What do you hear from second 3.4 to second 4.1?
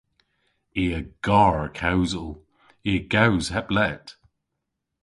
heb lett.